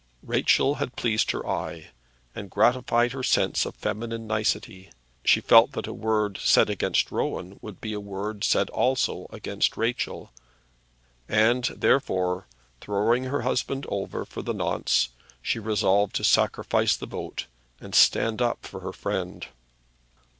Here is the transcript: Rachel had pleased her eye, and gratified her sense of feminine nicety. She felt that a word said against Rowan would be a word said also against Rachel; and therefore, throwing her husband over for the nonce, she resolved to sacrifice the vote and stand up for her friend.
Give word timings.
Rachel 0.23 0.73
had 0.81 0.95
pleased 0.95 1.29
her 1.29 1.45
eye, 1.47 1.89
and 2.33 2.49
gratified 2.49 3.11
her 3.11 3.21
sense 3.21 3.67
of 3.67 3.75
feminine 3.75 4.25
nicety. 4.25 4.89
She 5.23 5.41
felt 5.41 5.73
that 5.73 5.85
a 5.85 5.93
word 5.93 6.39
said 6.41 6.71
against 6.71 7.11
Rowan 7.11 7.59
would 7.61 7.79
be 7.79 7.93
a 7.93 7.99
word 7.99 8.43
said 8.43 8.71
also 8.71 9.27
against 9.29 9.77
Rachel; 9.77 10.31
and 11.29 11.65
therefore, 11.65 12.47
throwing 12.79 13.25
her 13.25 13.41
husband 13.43 13.85
over 13.89 14.25
for 14.25 14.41
the 14.41 14.55
nonce, 14.55 15.09
she 15.39 15.59
resolved 15.59 16.15
to 16.15 16.23
sacrifice 16.23 16.95
the 16.97 17.05
vote 17.05 17.45
and 17.79 17.93
stand 17.93 18.41
up 18.41 18.65
for 18.65 18.79
her 18.79 18.93
friend. 18.93 19.49